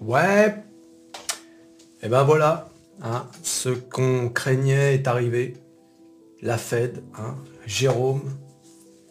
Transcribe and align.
Ouais. 0.00 0.54
Et 2.00 2.04
eh 2.04 2.08
ben 2.08 2.24
voilà. 2.24 2.68
Hein, 3.02 3.26
ce 3.42 3.68
qu'on 3.68 4.28
craignait 4.28 4.94
est 4.94 5.06
arrivé. 5.06 5.54
La 6.42 6.56
Fed, 6.56 7.02
hein, 7.16 7.34
Jérôme, 7.66 8.22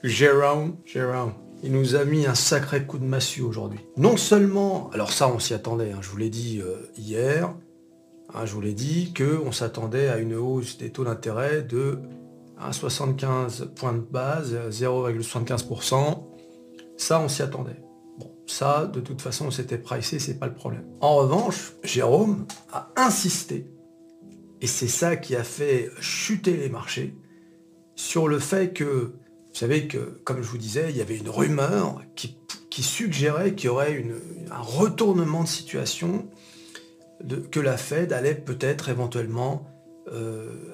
Jérôme, 0.04 0.78
Jérôme, 0.86 1.34
il 1.62 1.73
nous 1.73 1.96
a 1.96 2.05
mis 2.05 2.26
un 2.26 2.36
sacré 2.36 2.86
coup 2.86 2.97
de 2.97 3.05
massue 3.05 3.42
aujourd'hui. 3.42 3.79
Non 3.97 4.15
seulement, 4.15 4.89
alors 4.94 5.12
ça 5.12 5.28
on 5.28 5.39
s'y 5.39 5.54
attendait, 5.54 5.92
hein, 5.92 6.00
je 6.02 6.10
vous 6.10 6.18
l'ai 6.18 6.29
dit 6.29 6.62
euh, 6.62 6.90
hier, 6.98 7.54
je 8.46 8.54
vous 8.54 8.62
l'ai 8.62 8.74
dit 8.74 9.14
qu'on 9.14 9.52
s'attendait 9.52 10.08
à 10.08 10.18
une 10.18 10.36
hausse 10.36 10.78
des 10.78 10.92
taux 10.92 11.04
d'intérêt 11.04 11.64
de 11.64 12.00
75 12.72 13.72
points 13.76 13.94
de 13.94 14.00
base, 14.00 14.56
0,75%. 14.70 16.24
Ça 16.98 17.20
on 17.20 17.28
s'y 17.28 17.42
attendait. 17.42 17.82
Bon, 18.18 18.31
ça, 18.47 18.88
de 18.88 18.99
toute 18.99 19.21
façon, 19.21 19.52
c'était 19.52 19.77
pricé, 19.77 20.20
c'est 20.20 20.39
pas 20.39 20.47
le 20.47 20.54
problème. 20.54 20.86
En 21.02 21.17
revanche, 21.17 21.73
Jérôme 21.84 22.45
a 22.71 22.91
insisté, 22.95 23.67
et 24.62 24.67
c'est 24.67 24.88
ça 24.88 25.16
qui 25.16 25.35
a 25.35 25.44
fait 25.44 25.91
chuter 25.99 26.58
les 26.58 26.70
marchés, 26.70 27.16
sur 27.95 28.27
le 28.27 28.39
fait 28.39 28.73
que, 28.73 28.84
vous 28.84 29.53
savez 29.53 29.88
que, 29.88 30.20
comme 30.23 30.41
je 30.41 30.48
vous 30.48 30.58
disais, 30.58 30.88
il 30.89 30.98
y 30.98 31.02
avait 31.02 31.17
une 31.17 31.30
rumeur 31.30 32.02
qui, 32.16 32.38
suggérait 32.80 33.55
qu'il 33.55 33.66
y 33.66 33.70
aurait 33.70 34.05
un 34.52 34.61
retournement 34.61 35.41
de 35.41 35.47
situation, 35.47 36.27
que 37.49 37.59
la 37.59 37.75
Fed 37.75 38.13
allait 38.13 38.36
peut-être 38.36 38.89
éventuellement 38.89 39.67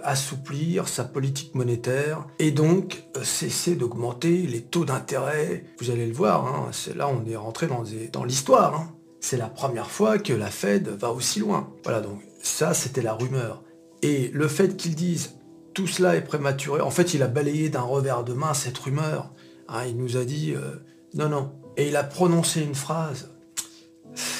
assouplir 0.03 0.87
sa 0.87 1.03
politique 1.03 1.55
monétaire 1.55 2.27
et 2.39 2.51
donc 2.51 3.05
euh, 3.17 3.23
cesser 3.23 3.75
d'augmenter 3.75 4.43
les 4.43 4.61
taux 4.61 4.85
d'intérêt. 4.85 5.65
Vous 5.79 5.89
allez 5.89 6.05
le 6.05 6.13
voir, 6.13 6.45
hein, 6.45 6.69
c'est 6.71 6.95
là 6.95 7.07
on 7.07 7.25
est 7.29 7.35
rentré 7.35 7.67
dans, 7.67 7.83
dans 8.11 8.23
l'histoire. 8.23 8.75
Hein. 8.75 8.95
C'est 9.19 9.37
la 9.37 9.47
première 9.47 9.89
fois 9.89 10.17
que 10.17 10.33
la 10.33 10.49
Fed 10.49 10.87
va 10.87 11.11
aussi 11.11 11.39
loin. 11.39 11.73
Voilà, 11.83 12.01
donc 12.01 12.21
ça 12.41 12.73
c'était 12.73 13.01
la 13.01 13.13
rumeur. 13.13 13.63
Et 14.01 14.29
le 14.33 14.47
fait 14.47 14.75
qu'ils 14.77 14.95
disent 14.95 15.35
tout 15.73 15.87
cela 15.87 16.15
est 16.15 16.21
prématuré, 16.21 16.81
en 16.81 16.91
fait 16.91 17.13
il 17.13 17.23
a 17.23 17.27
balayé 17.27 17.69
d'un 17.69 17.81
revers 17.81 18.23
de 18.23 18.33
main 18.33 18.53
cette 18.53 18.77
rumeur. 18.77 19.31
Hein, 19.67 19.85
il 19.87 19.97
nous 19.97 20.17
a 20.17 20.25
dit 20.25 20.53
euh, 20.53 20.75
non, 21.13 21.29
non. 21.29 21.53
Et 21.77 21.87
il 21.87 21.95
a 21.95 22.03
prononcé 22.03 22.61
une 22.61 22.75
phrase 22.75 23.31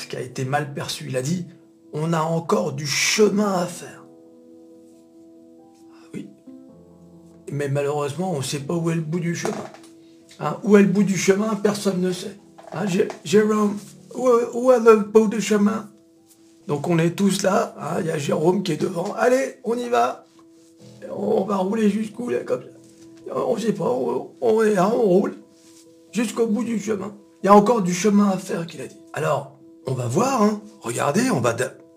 qui 0.09 0.15
a 0.15 0.21
été 0.21 0.45
mal 0.45 0.73
perçue. 0.73 1.05
Il 1.07 1.17
a 1.17 1.21
dit 1.21 1.47
on 1.93 2.13
a 2.13 2.21
encore 2.21 2.73
du 2.73 2.85
chemin 2.85 3.53
à 3.53 3.65
faire. 3.65 4.02
Mais 7.53 7.69
malheureusement, 7.69 8.31
on 8.33 8.39
ne 8.39 8.43
sait 8.43 8.59
pas 8.59 8.73
où 8.73 8.89
est 8.89 8.95
le 8.95 9.01
bout 9.01 9.19
du 9.19 9.35
chemin. 9.35 9.65
Hein, 10.39 10.57
où 10.63 10.75
est 10.75 10.81
le 10.81 10.87
bout 10.87 11.03
du 11.03 11.17
chemin, 11.17 11.55
personne 11.55 12.01
ne 12.01 12.11
sait. 12.11 12.35
Hein, 12.73 12.85
Jérôme, 13.23 13.77
où, 14.15 14.71
est 14.71 14.79
le 14.79 14.97
bout 14.97 15.27
du 15.27 15.39
chemin? 15.39 15.89
Donc 16.67 16.87
on 16.87 16.97
est 16.97 17.11
tous 17.11 17.43
là, 17.43 17.75
hein, 17.79 17.97
il 17.99 18.07
y 18.07 18.11
a 18.11 18.17
Jérôme 18.17 18.63
qui 18.63 18.71
est 18.71 18.77
devant. 18.77 19.13
Allez, 19.13 19.59
on 19.63 19.77
y 19.77 19.87
va. 19.87 20.25
On 21.11 21.43
va 21.43 21.57
rouler 21.57 21.89
jusqu'où 21.89 22.29
là 22.29 22.39
comme 22.39 22.61
ça? 22.61 23.35
On 23.35 23.55
ne 23.55 23.59
sait 23.59 23.73
pas, 23.73 23.89
on, 24.41 24.63
est 24.63 24.73
là, 24.73 24.91
on 24.93 25.01
roule 25.01 25.35
jusqu'au 26.11 26.47
bout 26.47 26.63
du 26.63 26.79
chemin. 26.79 27.13
Il 27.43 27.47
y 27.47 27.49
a 27.49 27.55
encore 27.55 27.81
du 27.81 27.93
chemin 27.93 28.29
à 28.29 28.37
faire, 28.37 28.65
qu'il 28.65 28.81
a 28.81 28.87
dit. 28.87 28.97
Alors, 29.13 29.59
on 29.85 29.93
va 29.93 30.07
voir, 30.07 30.59
regardez, 30.81 31.29
on 31.29 31.39
va 31.39 31.53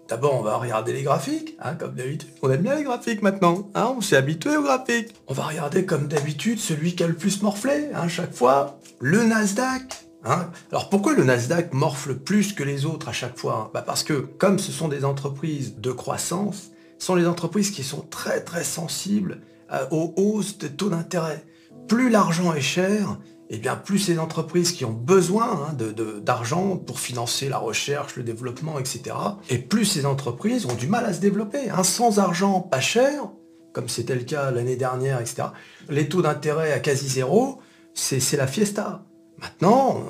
D'abord, 0.08 0.34
on 0.38 0.42
va 0.42 0.56
regarder 0.56 0.92
les 0.92 1.02
graphiques, 1.02 1.56
hein, 1.60 1.74
comme 1.74 1.94
d'habitude. 1.94 2.30
On 2.42 2.50
aime 2.50 2.62
bien 2.62 2.76
les 2.76 2.84
graphiques 2.84 3.22
maintenant, 3.22 3.68
hein, 3.74 3.92
on 3.96 4.00
s'est 4.00 4.16
habitué 4.16 4.56
aux 4.56 4.62
graphiques. 4.62 5.12
On 5.26 5.34
va 5.34 5.44
regarder 5.44 5.84
comme 5.84 6.06
d'habitude 6.06 6.60
celui 6.60 6.94
qui 6.94 7.02
a 7.02 7.08
le 7.08 7.14
plus 7.14 7.42
morflé, 7.42 7.88
hein, 7.92 8.06
chaque 8.06 8.32
fois, 8.32 8.78
le 9.00 9.24
Nasdaq. 9.24 9.82
Hein. 10.24 10.50
Alors 10.70 10.90
pourquoi 10.90 11.14
le 11.14 11.24
Nasdaq 11.24 11.72
morfle 11.72 12.14
plus 12.14 12.52
que 12.52 12.62
les 12.62 12.84
autres 12.84 13.08
à 13.08 13.12
chaque 13.12 13.38
fois 13.38 13.70
bah 13.74 13.82
Parce 13.82 14.04
que 14.04 14.14
comme 14.14 14.58
ce 14.58 14.72
sont 14.72 14.88
des 14.88 15.04
entreprises 15.04 15.78
de 15.78 15.90
croissance, 15.90 16.70
ce 16.98 17.06
sont 17.06 17.14
les 17.14 17.26
entreprises 17.26 17.70
qui 17.70 17.82
sont 17.82 18.04
très 18.08 18.42
très 18.42 18.64
sensibles 18.64 19.40
euh, 19.72 19.86
aux 19.90 20.14
hausses 20.16 20.58
de 20.58 20.68
taux 20.68 20.88
d'intérêt. 20.88 21.44
Plus 21.88 22.10
l'argent 22.10 22.54
est 22.54 22.60
cher, 22.60 23.18
eh 23.50 23.58
bien 23.58 23.76
plus 23.76 23.98
ces 23.98 24.18
entreprises 24.18 24.72
qui 24.72 24.84
ont 24.84 24.92
besoin 24.92 25.68
hein, 25.70 25.76
d'argent 26.22 26.76
pour 26.76 26.98
financer 27.00 27.48
la 27.48 27.58
recherche, 27.58 28.16
le 28.16 28.22
développement, 28.22 28.78
etc., 28.78 29.16
et 29.50 29.58
plus 29.58 29.84
ces 29.84 30.06
entreprises 30.06 30.66
ont 30.66 30.74
du 30.74 30.88
mal 30.88 31.04
à 31.04 31.12
se 31.12 31.20
développer. 31.20 31.70
Hein. 31.70 31.84
Sans 31.84 32.18
argent 32.18 32.60
pas 32.60 32.80
cher, 32.80 33.28
comme 33.72 33.88
c'était 33.88 34.14
le 34.14 34.24
cas 34.24 34.50
l'année 34.50 34.76
dernière, 34.76 35.20
etc., 35.20 35.48
les 35.88 36.08
taux 36.08 36.22
d'intérêt 36.22 36.72
à 36.72 36.80
quasi 36.80 37.08
zéro, 37.08 37.60
c'est 37.94 38.36
la 38.36 38.46
fiesta. 38.46 39.04
Maintenant, 39.38 40.04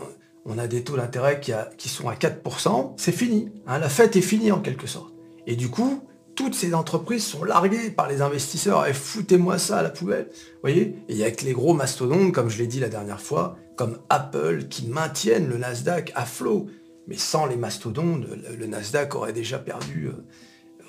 on 0.44 0.58
a 0.58 0.66
des 0.66 0.82
taux 0.82 0.96
d'intérêt 0.96 1.40
qui, 1.40 1.88
sont 1.88 2.08
à 2.08 2.14
4%, 2.14 2.94
c'est 2.96 3.12
fini. 3.12 3.52
Hein. 3.66 3.78
la 3.78 3.88
fête 3.88 4.16
est 4.16 4.22
finie 4.22 4.52
en 4.52 4.60
quelque 4.60 4.86
sorte. 4.86 5.12
Et 5.46 5.56
du 5.56 5.68
coup, 5.68 6.02
toutes 6.36 6.54
ces 6.54 6.74
entreprises 6.74 7.26
sont 7.26 7.42
larguées 7.42 7.90
par 7.90 8.08
les 8.08 8.22
investisseurs. 8.22 8.86
Et 8.86 8.92
foutez-moi 8.92 9.58
ça 9.58 9.78
à 9.78 9.82
la 9.82 9.90
poubelle. 9.90 10.28
Vous 10.30 10.60
voyez? 10.62 10.94
Et 11.08 11.14
il 11.14 11.16
y 11.16 11.24
a 11.24 11.30
que 11.30 11.44
les 11.44 11.52
gros 11.52 11.74
mastodontes, 11.74 12.32
comme 12.32 12.50
je 12.50 12.58
l'ai 12.58 12.66
dit 12.68 12.78
la 12.78 12.88
dernière 12.88 13.20
fois, 13.20 13.56
comme 13.74 13.98
Apple, 14.10 14.66
qui 14.68 14.86
maintiennent 14.86 15.48
le 15.48 15.56
Nasdaq 15.56 16.12
à 16.14 16.24
flot. 16.24 16.66
Mais 17.08 17.16
sans 17.16 17.46
les 17.46 17.56
mastodontes, 17.56 18.24
le, 18.58 18.66
Nasdaq 18.66 19.14
aurait 19.16 19.32
déjà 19.32 19.58
perdu... 19.58 20.08
Euh, 20.08 20.12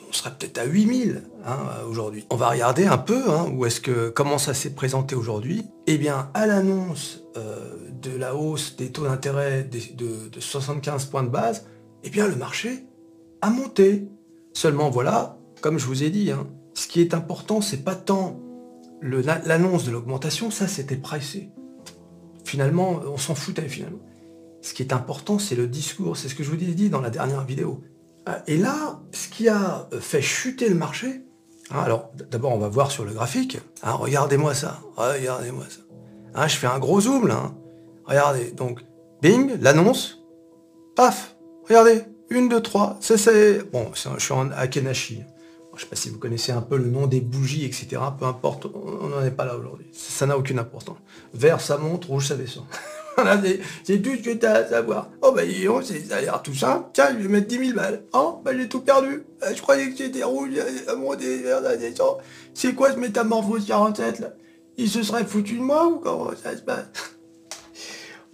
on 0.10 0.14
serait 0.14 0.32
peut-être 0.38 0.58
à 0.58 0.64
8000 0.64 1.24
hein, 1.46 1.58
aujourd'hui. 1.90 2.26
On 2.30 2.38
va 2.38 2.50
regarder 2.50 2.86
un 2.86 2.98
peu 2.98 3.30
hein, 3.30 3.52
où 3.54 3.66
est-ce 3.66 3.82
que 3.82 4.08
comment 4.08 4.38
ça 4.38 4.54
s'est 4.54 4.70
présenté 4.70 5.16
aujourd'hui. 5.16 5.66
Eh 5.86 5.98
bien, 5.98 6.30
à 6.34 6.48
l'annonce 6.48 7.24
euh, 7.36 7.76
de 8.02 8.16
la 8.16 8.34
hausse 8.34 8.78
des 8.78 8.90
taux 8.90 9.04
d'intérêt 9.04 9.66
de, 9.66 10.30
de 10.30 10.40
75 10.40 11.06
points 11.08 11.24
de 11.24 11.30
base, 11.30 11.66
eh 12.06 12.10
bien 12.10 12.26
le 12.26 12.38
marché 12.38 12.86
a 13.42 13.50
monté. 13.50 14.08
Seulement 14.58 14.90
voilà, 14.90 15.38
comme 15.62 15.78
je 15.78 15.86
vous 15.86 16.02
ai 16.02 16.10
dit, 16.10 16.32
hein, 16.32 16.48
ce 16.74 16.88
qui 16.88 17.00
est 17.00 17.14
important, 17.14 17.62
c'est 17.62 17.84
pas 17.84 17.94
tant 17.94 18.40
l'annonce 19.04 19.86
de 19.86 19.92
l'augmentation, 19.92 20.50
ça 20.50 20.68
c'était 20.68 20.96
pricé. 20.96 21.52
Finalement, 22.44 23.02
on 23.06 23.18
s'en 23.18 23.36
foutait 23.36 23.70
finalement. 23.70 24.00
Ce 24.64 24.74
qui 24.74 24.82
est 24.82 24.94
important, 24.94 25.38
c'est 25.38 25.54
le 25.54 25.68
discours, 25.68 26.18
c'est 26.18 26.28
ce 26.28 26.34
que 26.34 26.44
je 26.44 26.50
vous 26.50 26.56
ai 26.56 26.74
dit 26.74 26.90
dans 26.90 27.02
la 27.02 27.12
dernière 27.12 27.46
vidéo. 27.46 27.84
Ah, 28.26 28.42
et 28.48 28.58
là, 28.58 29.00
ce 29.12 29.28
qui 29.28 29.48
a 29.48 29.88
fait 30.00 30.24
chuter 30.24 30.70
le 30.70 30.76
marché, 30.76 31.24
hein, 31.70 31.82
alors 31.82 32.10
d'abord 32.32 32.52
on 32.52 32.58
va 32.58 32.68
voir 32.68 32.90
sur 32.90 33.06
le 33.06 33.14
graphique, 33.14 33.60
hein, 33.84 33.92
regardez-moi 33.92 34.56
ça, 34.56 34.82
regardez-moi 34.96 35.66
ça. 35.70 36.48
je 36.48 36.56
fais 36.56 36.66
un 36.66 36.80
gros 36.80 37.00
zoom 37.00 37.28
là, 37.28 37.54
regardez, 38.06 38.54
donc, 38.54 38.84
bing, 39.22 39.52
l'annonce, 39.62 40.24
paf, 40.96 41.38
regardez, 41.68 42.02
une, 42.30 42.50
deux, 42.50 42.62
trois, 42.62 42.98
c'est, 43.00 43.72
bon, 43.72 43.92
je 43.94 44.20
suis 44.20 44.34
en 44.34 44.52
Akenashi, 44.52 45.24
je 45.78 45.84
sais 45.84 45.88
pas 45.88 45.96
si 45.96 46.10
vous 46.10 46.18
connaissez 46.18 46.52
un 46.52 46.62
peu 46.62 46.78
le 46.78 46.90
nom 46.90 47.08
des 47.08 47.22
bougies, 47.22 47.64
etc. 47.66 48.02
Peu 48.18 48.26
importe, 48.26 48.66
on 48.66 49.10
n'en 49.10 49.24
est 49.24 49.32
pas 49.32 49.46
là 49.46 49.56
aujourd'hui. 49.56 49.88
Ça 49.94 50.26
n'a 50.26 50.38
aucune 50.38 50.58
importance. 50.60 50.98
Vert, 51.34 51.62
ça 51.62 51.78
monte, 51.78 52.06
rouge, 52.06 52.28
ça 52.28 52.36
descend. 52.36 52.66
c'est 53.84 54.02
tout 54.02 54.16
ce 54.16 54.24
que 54.24 54.34
tu 54.34 54.46
as 54.46 54.54
à 54.56 54.68
savoir. 54.68 55.10
Oh 55.22 55.32
bah 55.32 55.44
ça 55.84 56.16
a 56.16 56.22
l'air 56.22 56.42
tout 56.42 56.56
simple. 56.56 56.90
Tiens, 56.94 57.10
je 57.12 57.24
vais 57.24 57.30
mettre 57.30 57.48
10 57.48 57.60
000 57.60 57.76
balles. 57.76 58.04
Oh 58.14 58.42
bah 58.44 58.52
j'ai 58.58 58.68
tout 58.68 58.82
perdu. 58.82 59.24
Euh, 59.44 59.54
je 59.56 59.62
croyais 59.62 59.90
que 59.90 59.98
c'était 59.98 60.24
rouge, 60.24 60.50
ça 60.86 60.96
montait, 60.96 61.38
vert, 61.38 61.62
ça 61.62 61.78
descend. 61.78 62.18
C'est 62.54 62.74
quoi 62.74 62.92
ce 62.92 62.98
métamorphose 62.98 63.66
47 63.68 64.20
là? 64.20 64.34
Il 64.78 64.90
se 64.90 65.04
serait 65.04 65.26
foutu 65.26 65.58
de 65.58 65.64
moi 65.64 65.88
ou 65.88 66.00
comment 66.00 66.32
ça 66.42 66.56
se 66.56 66.62
passe? 66.62 66.86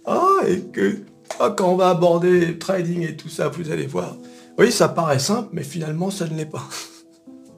Oh, 0.06 0.40
et 0.46 0.60
que 0.60 0.96
ah, 0.96 1.13
quand 1.38 1.60
on 1.60 1.76
va 1.76 1.90
aborder 1.90 2.58
trading 2.58 3.02
et 3.02 3.16
tout 3.16 3.28
ça, 3.28 3.48
vous 3.48 3.70
allez 3.70 3.86
voir. 3.86 4.16
Oui, 4.58 4.70
ça 4.70 4.88
paraît 4.88 5.18
simple, 5.18 5.48
mais 5.52 5.64
finalement, 5.64 6.10
ça 6.10 6.26
ne 6.26 6.36
l'est 6.36 6.46
pas. 6.46 6.64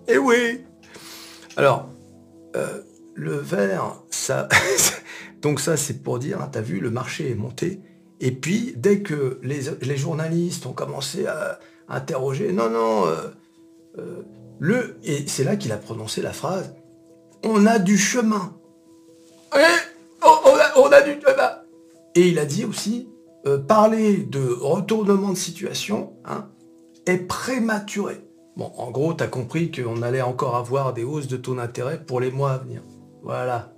Eh 0.08 0.18
oui 0.18 0.60
Alors, 1.56 1.88
euh, 2.54 2.80
le 3.14 3.34
vert, 3.34 4.02
ça... 4.08 4.48
donc 5.42 5.58
ça 5.58 5.76
c'est 5.76 6.00
pour 6.04 6.20
dire, 6.20 6.40
hein, 6.40 6.48
tu 6.52 6.58
as 6.58 6.62
vu, 6.62 6.78
le 6.78 6.90
marché 6.90 7.28
est 7.28 7.34
monté. 7.34 7.80
Et 8.20 8.30
puis, 8.30 8.72
dès 8.76 9.00
que 9.00 9.40
les, 9.42 9.96
journalistes 9.96 10.64
ont 10.66 10.72
commencé 10.72 11.26
à, 11.26 11.58
interroger, 11.88 12.52
non, 12.52 12.70
non, 12.70 13.06
euh, 13.06 13.16
euh, 13.98 14.22
le... 14.58 14.96
Et 15.02 15.26
c'est 15.26 15.44
là 15.44 15.56
qu'il 15.56 15.72
a 15.72 15.76
prononcé 15.76 16.22
la 16.22 16.32
phrase, 16.32 16.72
on 17.42 17.66
a 17.66 17.78
du 17.78 17.98
chemin. 17.98 18.56
Eh, 19.54 19.58
on, 20.22 20.90
a, 20.92 21.00
du 21.02 21.20
chemin. 21.20 21.50
Et 22.14 22.28
il 22.28 22.38
a 22.38 22.44
dit 22.44 22.64
aussi, 22.64 23.08
parler 23.54 24.18
de 24.18 24.40
retournement 24.40 25.30
de 25.30 25.36
situation 25.36 26.14
hein, 26.24 26.48
est 27.06 27.18
prématuré. 27.18 28.20
Bon, 28.56 28.72
en 28.78 28.90
gros, 28.90 29.14
tu 29.14 29.22
as 29.22 29.28
compris 29.28 29.70
qu'on 29.70 30.02
allait 30.02 30.22
encore 30.22 30.56
avoir 30.56 30.92
des 30.92 31.04
hausses 31.04 31.28
de 31.28 31.36
taux 31.36 31.54
d'intérêt 31.54 32.02
pour 32.04 32.20
les 32.20 32.30
mois 32.30 32.52
à 32.52 32.58
venir. 32.58 32.82
Voilà. 33.22 33.72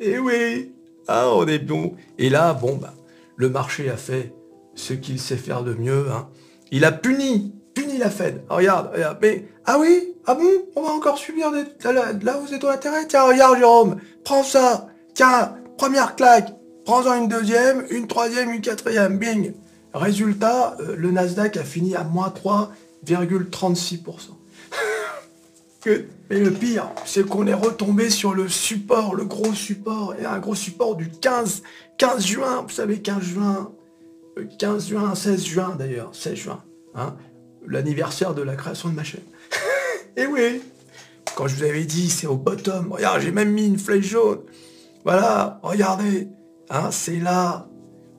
Et 0.00 0.10
eh 0.14 0.18
oui, 0.18 0.72
ah, 1.08 1.30
on 1.32 1.46
est 1.46 1.60
bon. 1.60 1.94
Et 2.18 2.28
là, 2.28 2.52
bon, 2.54 2.76
bah, 2.76 2.94
le 3.36 3.48
marché 3.48 3.88
a 3.88 3.96
fait 3.96 4.34
ce 4.74 4.92
qu'il 4.92 5.20
sait 5.20 5.36
faire 5.36 5.62
de 5.62 5.74
mieux. 5.74 6.06
Hein. 6.10 6.28
Il 6.72 6.84
a 6.84 6.92
puni, 6.92 7.54
puni 7.74 7.98
la 7.98 8.10
Fed. 8.10 8.42
regarde, 8.48 8.90
regarde, 8.92 9.18
mais, 9.22 9.46
ah 9.64 9.78
oui, 9.78 10.14
ah 10.26 10.34
bon, 10.34 10.50
on 10.74 10.82
va 10.82 10.90
encore 10.90 11.18
subir 11.18 11.52
des, 11.52 11.64
la, 11.84 12.38
hausse 12.38 12.50
des 12.50 12.58
taux 12.58 12.68
d'intérêt? 12.68 13.06
Tiens, 13.06 13.24
regarde, 13.24 13.58
Jérôme, 13.58 13.96
prends 14.24 14.42
ça. 14.42 14.88
Tiens, 15.14 15.54
première 15.78 16.16
claque. 16.16 16.52
Prends-en 16.86 17.14
une 17.20 17.28
deuxième, 17.28 17.84
une 17.90 18.06
troisième, 18.06 18.52
une 18.52 18.60
quatrième, 18.60 19.18
bing. 19.18 19.52
Résultat, 19.92 20.76
euh, 20.78 20.94
le 20.96 21.10
Nasdaq 21.10 21.56
a 21.56 21.64
fini 21.64 21.96
à 21.96 22.04
moins 22.04 22.28
3,36%. 22.28 24.06
Mais 26.30 26.38
le 26.38 26.52
pire, 26.52 26.90
c'est 27.04 27.26
qu'on 27.26 27.48
est 27.48 27.54
retombé 27.54 28.08
sur 28.08 28.34
le 28.34 28.48
support, 28.48 29.16
le 29.16 29.24
gros 29.24 29.52
support, 29.52 30.14
et 30.20 30.24
un 30.24 30.38
gros 30.38 30.54
support 30.54 30.94
du 30.94 31.10
15, 31.10 31.64
15 31.98 32.24
juin, 32.24 32.62
vous 32.62 32.72
savez, 32.72 33.00
15 33.00 33.20
juin, 33.20 33.72
15 34.56 34.84
euh, 34.84 34.88
juin, 34.88 35.16
16 35.16 35.44
juin 35.44 35.76
d'ailleurs, 35.76 36.10
16 36.14 36.34
juin, 36.36 36.62
hein, 36.94 37.16
l'anniversaire 37.66 38.32
de 38.32 38.42
la 38.42 38.54
création 38.54 38.90
de 38.90 38.94
ma 38.94 39.02
chaîne. 39.02 39.24
et 40.16 40.26
oui, 40.26 40.62
quand 41.34 41.48
je 41.48 41.56
vous 41.56 41.64
avais 41.64 41.84
dit, 41.84 42.10
c'est 42.10 42.28
au 42.28 42.36
bottom, 42.36 42.92
regarde, 42.92 43.22
j'ai 43.22 43.32
même 43.32 43.50
mis 43.50 43.66
une 43.66 43.78
flèche 43.78 44.06
jaune. 44.06 44.38
Voilà, 45.04 45.58
regardez, 45.62 46.28
hein, 46.70 46.90
c'est 46.90 47.18
là, 47.18 47.68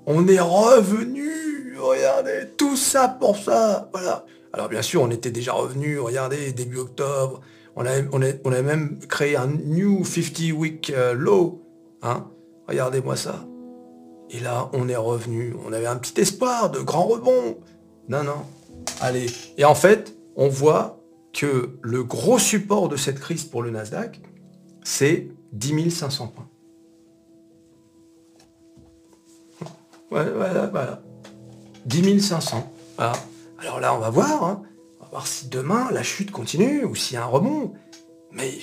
on 0.05 0.27
est 0.27 0.39
revenu, 0.39 1.77
regardez, 1.79 2.47
tout 2.57 2.75
ça 2.75 3.07
pour 3.07 3.37
ça, 3.37 3.89
voilà. 3.91 4.25
Alors 4.53 4.69
bien 4.69 4.81
sûr, 4.81 5.01
on 5.01 5.11
était 5.11 5.31
déjà 5.31 5.53
revenu, 5.53 5.99
regardez, 5.99 6.51
début 6.51 6.77
octobre, 6.77 7.41
on 7.77 7.85
a, 8.51 8.61
même 8.63 8.97
créé 9.07 9.35
un 9.35 9.47
new 9.47 10.03
50 10.03 10.51
week 10.57 10.89
euh, 10.89 11.13
low. 11.13 11.63
Hein 12.01 12.27
Regardez-moi 12.67 13.15
ça. 13.15 13.45
Et 14.31 14.39
là, 14.39 14.69
on 14.73 14.89
est 14.89 14.95
revenu. 14.95 15.55
On 15.65 15.71
avait 15.71 15.85
un 15.85 15.95
petit 15.97 16.19
espoir 16.19 16.71
de 16.71 16.79
grand 16.79 17.05
rebond. 17.05 17.59
Non, 18.09 18.23
non. 18.23 18.45
Allez. 18.99 19.27
Et 19.57 19.65
en 19.65 19.75
fait, 19.75 20.17
on 20.35 20.49
voit 20.49 20.99
que 21.33 21.77
le 21.81 22.03
gros 22.03 22.39
support 22.39 22.89
de 22.89 22.95
cette 22.95 23.19
crise 23.19 23.43
pour 23.43 23.61
le 23.61 23.69
Nasdaq, 23.69 24.21
c'est 24.83 25.29
10 25.53 25.91
500 25.91 26.27
points. 26.27 26.49
Voilà, 30.09 30.31
voilà, 30.31 30.67
voilà. 30.67 31.01
10 31.85 32.21
500. 32.21 32.71
Voilà. 32.97 33.13
Alors 33.59 33.79
là, 33.79 33.95
on 33.95 33.99
va 33.99 34.09
voir. 34.09 34.43
Hein 34.43 34.63
voir 35.11 35.27
si 35.27 35.47
demain 35.49 35.89
la 35.91 36.03
chute 36.03 36.31
continue 36.31 36.83
ou 36.83 36.95
s'il 36.95 37.15
y 37.15 37.17
a 37.17 37.23
un 37.23 37.27
remont. 37.27 37.73
Mais 38.31 38.53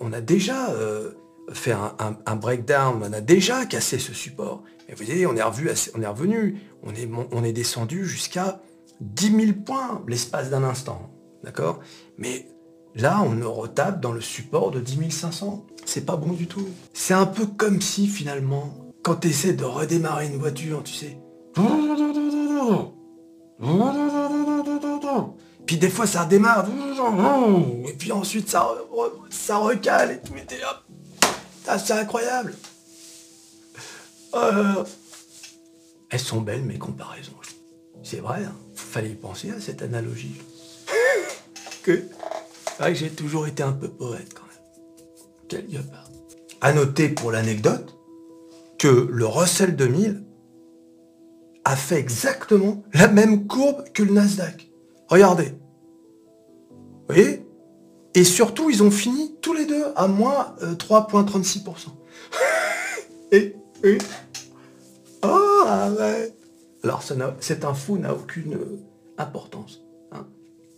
on, 0.00 0.12
a, 0.12 0.20
déjà 0.20 0.70
euh, 0.70 1.12
fait 1.52 1.72
un, 1.72 2.36
breakdown, 2.36 3.02
on 3.04 3.12
a 3.12 3.20
déjà 3.20 3.66
cassé 3.66 3.98
ce 3.98 4.12
support. 4.12 4.62
Et 4.88 4.94
vous 4.94 5.04
voyez, 5.04 5.26
on 5.26 5.36
est, 5.36 5.42
on 5.42 6.02
est 6.02 6.06
revenu, 6.06 6.60
on 6.82 6.94
est, 6.94 7.08
on 7.30 7.44
est 7.44 7.52
descendu 7.52 8.06
jusqu'à 8.06 8.60
10 9.00 9.46
000 9.46 9.52
points 9.64 10.02
l'espace 10.08 10.50
d'un 10.50 10.64
instant. 10.64 11.10
D'accord? 11.44 11.80
Mais 12.16 12.48
là, 12.94 13.22
on 13.22 13.52
retape 13.52 14.00
dans 14.00 14.12
le 14.12 14.20
support 14.20 14.70
de 14.70 14.80
10 14.80 15.10
500. 15.10 15.66
C'est 15.84 16.06
pas 16.06 16.16
bon 16.16 16.32
du 16.32 16.46
tout. 16.46 16.68
C'est 16.94 17.14
un 17.14 17.26
peu 17.26 17.46
comme 17.46 17.80
si 17.80 18.08
finalement, 18.08 18.74
quand 19.02 19.16
tu 19.16 19.28
essaies 19.28 19.54
de 19.54 19.64
redémarrer 19.64 20.26
une 20.26 20.38
voiture, 20.38 20.82
tu 20.82 20.92
sais, 20.92 21.18
puis 25.66 25.76
des 25.76 25.90
fois 25.90 26.06
ça 26.06 26.24
redémarre. 26.24 26.66
Et 27.86 27.92
puis 27.92 28.12
ensuite 28.12 28.48
ça, 28.48 28.68
ça 29.30 29.58
recale 29.58 30.12
et 30.12 30.20
tout. 30.20 30.32
C'est 31.78 31.92
incroyable. 31.92 32.54
Euh, 34.34 34.84
elles 36.10 36.20
sont 36.20 36.40
belles 36.40 36.62
mes 36.62 36.78
comparaisons. 36.78 37.32
C'est 38.02 38.20
vrai, 38.20 38.44
hein. 38.44 38.54
fallait 38.74 39.10
y 39.10 39.14
penser 39.14 39.50
à 39.50 39.60
cette 39.60 39.82
analogie. 39.82 40.40
que, 41.82 42.04
que 42.78 42.94
j'ai 42.94 43.10
toujours 43.10 43.46
été 43.46 43.62
un 43.62 43.72
peu 43.72 43.88
poète 43.88 44.32
quand 44.32 44.46
même. 44.46 45.48
Quelque 45.48 45.82
part. 45.90 46.08
À 46.60 46.72
noter 46.72 47.08
pour 47.10 47.32
l'anecdote 47.32 47.97
que 48.78 49.08
le 49.10 49.26
Russell 49.26 49.76
2000 49.76 50.24
a 51.64 51.76
fait 51.76 51.98
exactement 51.98 52.82
la 52.94 53.08
même 53.08 53.46
courbe 53.46 53.84
que 53.92 54.02
le 54.02 54.12
Nasdaq. 54.12 54.70
Regardez. 55.08 55.52
Vous 56.70 57.14
voyez? 57.14 57.44
Et 58.14 58.24
surtout, 58.24 58.70
ils 58.70 58.82
ont 58.82 58.90
fini 58.90 59.36
tous 59.42 59.52
les 59.52 59.66
deux 59.66 59.84
à 59.96 60.08
moins 60.08 60.54
3,36%. 60.62 61.66
Euh, 61.68 61.90
et, 63.32 63.56
et... 63.84 63.98
Oh, 65.22 65.64
Alors, 66.82 67.02
cette 67.40 67.64
info 67.64 67.98
n'a 67.98 68.14
aucune 68.14 68.54
euh, 68.54 68.80
importance. 69.18 69.82
Hein. 70.12 70.26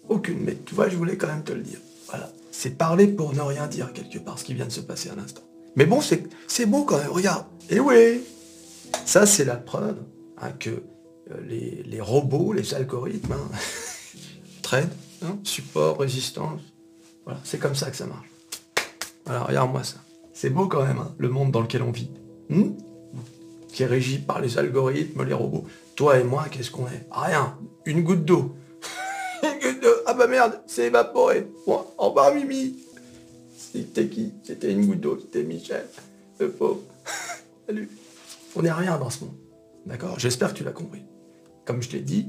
aucune, 0.09 0.41
mais 0.41 0.57
tu 0.65 0.75
vois, 0.75 0.89
je 0.89 0.97
voulais 0.97 1.17
quand 1.17 1.29
même 1.29 1.45
te 1.45 1.53
le 1.53 1.63
dire. 1.63 1.79
Voilà. 2.09 2.31
C'est 2.51 2.77
parler 2.77 3.07
pour 3.07 3.33
ne 3.33 3.41
rien 3.41 3.67
dire 3.69 3.93
quelque 3.93 4.19
part, 4.19 4.39
ce 4.39 4.45
qui 4.45 4.55
vient 4.55 4.67
de 4.67 4.73
se 4.73 4.81
passer 4.81 5.11
à 5.11 5.15
l'instant. 5.15 5.43
Mais 5.77 5.87
bon, 5.87 6.01
c'est 6.01 6.67
beau 6.67 6.85
quand 6.85 6.99
même, 6.99 7.11
regarde. 7.11 7.45
Et 7.69 7.81
oui 7.81 8.21
Ça, 9.05 9.27
c'est 9.27 9.45
la 9.45 9.57
preuve 9.57 9.97
Hein, 10.43 10.53
que 10.59 10.71
euh, 10.71 11.85
les, 11.87 12.01
robots, 12.01 12.55
les 12.55 12.73
algorithmes, 12.73 13.33
hein, 13.33 13.49
hein, 15.23 15.39
support, 15.45 15.99
résistance, 15.99 16.61
voilà, 17.25 17.39
c'est 17.45 17.59
comme 17.59 17.75
ça 17.75 17.91
que 17.91 17.97
ça 17.97 18.07
marche. 18.07 18.29
Voilà, 19.27 19.45
regarde-moi 19.45 19.85
ça. 19.85 19.97
C'est 20.33 20.49
beau 20.49 20.67
quand 20.67 20.83
même, 20.83 21.05
le 21.19 21.29
monde 21.29 21.51
dans 21.51 21.61
lequel 21.61 21.83
on 21.83 21.91
vit. 21.91 22.11
Hmm? 22.49 22.71
Qui 23.71 23.83
est 23.83 23.87
régi 23.87 24.19
par 24.19 24.41
les 24.41 24.57
algorithmes, 24.57 25.25
les 25.25 25.35
robots. 25.35 25.67
Toi 25.95 26.19
et 26.19 26.25
moi, 26.25 26.47
qu'est-ce 26.51 26.71
qu'on 26.71 26.87
est? 26.87 27.07
Rien. 27.11 27.59
Une 27.85 28.03
goutte 28.03 28.25
d'eau. 28.25 28.57
une 29.43 29.61
goutte 29.61 29.83
d'eau. 29.83 29.95
Ah 30.07 30.15
bah 30.15 30.27
merde, 30.27 30.63
c'est 30.67 30.87
évaporé. 30.87 31.47
Bon, 31.67 31.85
au 31.99 32.09
revoir 32.09 32.35
Mimi. 32.35 32.79
C'était 33.73 34.09
qui? 34.09 34.33
C'était 34.43 34.73
une 34.73 34.87
goutte 34.87 35.01
d'eau. 35.01 35.19
C'était 35.21 35.45
Michel. 35.45 35.87
Le 36.39 36.51
pauvre. 36.51 36.81
Salut. 37.67 37.89
On 38.57 38.63
n'est 38.63 38.73
rien 38.73 38.99
dans 38.99 39.11
ce 39.11 39.25
monde. 39.25 39.35
D'accord? 39.87 40.19
J'espère 40.19 40.53
que 40.53 40.59
tu 40.59 40.65
l'as 40.65 40.73
compris. 40.73 41.03
Comme 41.65 41.83
je 41.83 41.91
l'ai 41.93 42.01
dit, 42.01 42.29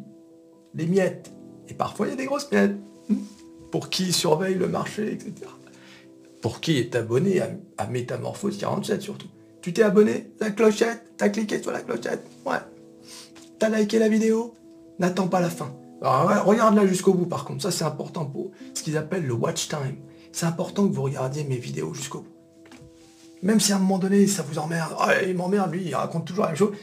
les 0.76 0.86
miettes. 0.86 1.32
Et 1.68 1.74
parfois, 1.74 2.08
il 2.08 2.10
y 2.12 2.14
a 2.14 2.16
des 2.16 2.26
grosses 2.26 2.52
miettes. 2.52 2.76
Hmm? 3.10 3.16
Pour 3.72 3.90
qui 3.90 4.12
surveille 4.12 4.56
le 4.56 4.68
marché, 4.68 5.14
etc. 5.14 5.34
Pour 6.42 6.60
qui 6.60 6.78
est 6.78 6.96
abonné 6.96 7.42
à, 7.78 7.88
Métamorphose 7.88 8.58
47 8.58 9.02
surtout. 9.02 9.28
Tu 9.62 9.74
t'es 9.74 9.84
abonné? 9.84 10.32
La 10.40 10.52
clochette? 10.52 11.14
T'as 11.18 11.30
cliqué 11.30 11.62
sur 11.62 11.72
la 11.72 11.82
clochette? 11.82 12.26
Ouais. 12.46 12.58
T'as 13.58 13.70
liké 13.70 14.00
la 14.00 14.10
vidéo? 14.10 14.54
N'attends 15.00 15.28
pas 15.28 15.40
la 15.40 15.50
fin. 15.50 15.74
regarde 16.02 16.76
là 16.76 16.86
jusqu'au 16.86 17.14
bout 17.14 17.28
par 17.28 17.46
contre. 17.46 17.64
Ça, 17.64 17.72
c'est 17.72 17.86
important 17.86 18.26
pour 18.26 18.52
ce 18.74 18.84
qu'ils 18.84 18.98
appellent 18.98 19.26
le 19.26 19.34
watch 19.34 19.70
time. 19.70 19.98
C'est 20.32 20.46
important 20.46 20.88
que 20.88 20.94
vous 20.94 21.04
regardiez 21.04 21.44
mes 21.44 21.58
vidéos 21.58 21.94
jusqu'au 21.94 22.20
bout. 22.20 22.32
Même 23.42 23.60
si 23.60 23.74
à 23.74 23.78
un 23.78 23.80
moment 23.80 23.98
donné, 23.98 24.28
ça 24.28 24.44
vous 24.44 24.60
emmerde. 24.60 24.96
Ah, 25.00 25.22
il 25.22 25.36
m'emmerde, 25.36 25.72
lui, 25.72 25.84
il 25.84 25.96
raconte 25.96 26.26
toujours 26.26 26.44
la 26.44 26.50
même 26.50 26.58
chose. 26.58 26.76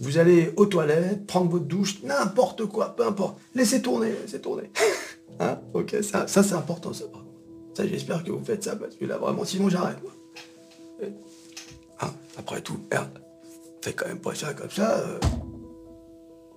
Vous 0.00 0.18
allez 0.18 0.52
aux 0.56 0.66
toilettes, 0.66 1.26
prendre 1.26 1.50
votre 1.50 1.64
douche, 1.64 2.02
n'importe 2.02 2.66
quoi, 2.66 2.96
peu 2.96 3.06
importe. 3.06 3.38
Laissez 3.54 3.80
tourner, 3.80 4.12
laissez 4.22 4.40
tourner. 4.40 4.70
hein 5.40 5.58
Ok, 5.74 5.96
ça, 6.02 6.26
ça 6.26 6.42
c'est 6.42 6.54
important, 6.54 6.92
ça, 6.92 7.04
Ça, 7.74 7.86
j'espère 7.86 8.24
que 8.24 8.30
vous 8.30 8.44
faites 8.44 8.64
ça, 8.64 8.76
parce 8.76 8.94
que 8.96 9.04
là, 9.04 9.18
vraiment, 9.18 9.44
sinon, 9.44 9.68
j'arrête, 9.68 9.98
hein 12.00 12.10
Après 12.36 12.60
tout, 12.60 12.78
merde. 12.90 13.20
Faites 13.82 13.96
quand 13.96 14.08
même 14.08 14.18
pas 14.18 14.34
ça 14.34 14.52
comme 14.52 14.70
ça. 14.70 14.98
Euh. 14.98 15.18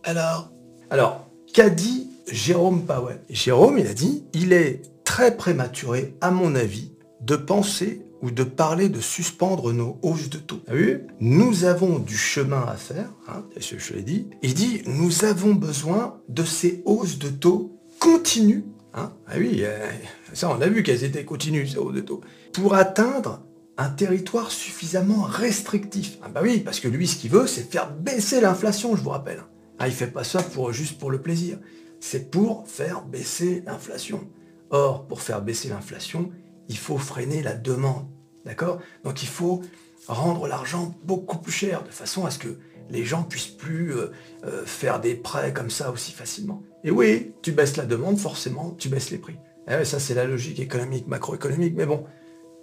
Alors 0.04 0.50
Alors, 0.90 1.30
qu'a 1.54 1.70
dit 1.70 2.08
Jérôme 2.28 2.86
Powell? 2.86 3.22
Jérôme, 3.30 3.78
il 3.78 3.88
a 3.88 3.94
dit, 3.94 4.24
il 4.34 4.54
est 4.54 4.82
très 5.10 5.36
prématuré, 5.36 6.14
à 6.22 6.30
mon 6.30 6.54
avis, 6.54 6.92
de 7.22 7.36
penser 7.36 8.06
ou 8.22 8.30
de 8.30 8.44
parler 8.44 8.90
de 8.90 9.02
suspendre 9.02 9.74
nos 9.74 9.98
hausses 10.04 10.30
de 10.30 10.38
taux. 10.38 10.62
vu 10.70 11.02
Nous 11.20 11.64
avons 11.64 11.98
du 11.98 12.16
chemin 12.16 12.64
à 12.68 12.76
faire, 12.76 13.12
hein, 13.28 13.44
je 13.58 13.94
l'ai 13.96 14.04
dit. 14.04 14.28
Il 14.44 14.54
dit, 14.54 14.84
nous 14.86 15.26
avons 15.26 15.56
besoin 15.56 16.22
de 16.30 16.44
ces 16.44 16.84
hausses 16.86 17.18
de 17.18 17.30
taux 17.30 17.76
continues. 17.98 18.66
Hein. 18.94 19.12
ah 19.26 19.34
oui, 19.40 19.62
euh, 19.64 19.90
ça 20.34 20.48
on 20.56 20.62
a 20.62 20.68
vu 20.68 20.84
qu'elles 20.84 21.04
étaient 21.04 21.26
continues, 21.26 21.68
ces 21.68 21.80
hausses 21.80 21.96
de 21.96 22.02
taux. 22.02 22.22
Pour 22.54 22.76
atteindre 22.76 23.42
un 23.78 23.90
territoire 23.90 24.52
suffisamment 24.52 25.24
restrictif. 25.24 26.20
Ah 26.22 26.30
bah 26.30 26.42
oui, 26.44 26.60
parce 26.60 26.80
que 26.80 26.88
lui, 26.88 27.08
ce 27.08 27.16
qu'il 27.16 27.32
veut, 27.32 27.48
c'est 27.48 27.72
faire 27.72 27.90
baisser 27.92 28.42
l'inflation, 28.42 28.96
je 28.96 29.02
vous 29.02 29.10
rappelle. 29.10 29.42
Ah, 29.80 29.88
il 29.88 29.94
fait 29.94 30.06
pas 30.06 30.24
ça 30.24 30.44
pour, 30.44 30.72
juste 30.72 31.00
pour 31.00 31.10
le 31.10 31.20
plaisir. 31.20 31.58
C'est 32.00 32.30
pour 32.30 32.68
faire 32.68 33.02
baisser 33.02 33.64
l'inflation. 33.66 34.30
Or, 34.70 35.08
pour 35.08 35.22
faire 35.22 35.42
baisser 35.42 35.70
l'inflation, 35.70 36.32
il 36.68 36.78
faut 36.78 36.98
freiner 36.98 37.42
la 37.42 37.56
demande. 37.56 38.08
D'accord? 38.46 38.80
Donc 39.04 39.24
il 39.24 39.28
faut 39.28 39.62
rendre 40.08 40.48
l'argent 40.48 40.96
beaucoup 41.04 41.38
plus 41.38 41.52
cher, 41.52 41.84
de 41.84 41.90
façon 41.90 42.26
à 42.26 42.32
ce 42.32 42.40
que 42.40 42.60
les 42.90 43.06
gens 43.06 43.24
puissent 43.24 43.48
plus 43.48 43.96
euh, 43.96 44.12
euh, 44.46 44.66
faire 44.66 45.00
des 45.00 45.16
prêts 45.16 45.54
comme 45.54 45.70
ça 45.70 45.92
aussi 45.92 46.12
facilement. 46.12 46.64
Et 46.84 46.92
oui, 46.92 47.34
tu 47.42 47.52
baisses 47.52 47.78
la 47.78 47.86
demande, 47.86 48.18
forcément, 48.18 48.76
tu 48.78 48.90
baisses 48.90 49.12
les 49.12 49.18
prix. 49.18 49.36
Eh 49.70 49.86
ça, 49.86 50.00
c'est 50.00 50.16
la 50.16 50.26
logique 50.26 50.60
économique, 50.60 51.08
macroéconomique, 51.08 51.76
mais 51.76 51.86
bon, 51.86 52.06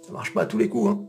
ça 0.05 0.11
marche 0.11 0.33
pas 0.33 0.41
à 0.41 0.45
tous 0.45 0.57
les 0.57 0.67
coups. 0.67 0.91
Hein. 0.91 1.05